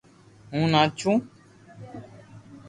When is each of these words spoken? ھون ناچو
ھون 0.51 0.63
ناچو 0.73 1.11